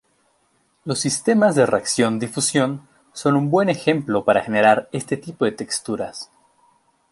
Los 0.83 0.97
sistemas 0.99 1.53
de 1.53 1.67
reacción-difusión 1.67 2.87
son 3.13 3.35
un 3.35 3.51
buen 3.51 3.69
ejemplo 3.69 4.25
para 4.25 4.41
generar 4.43 4.89
este 4.91 5.15
tipo 5.15 5.45
de 5.45 5.51
texturas. 5.51 6.31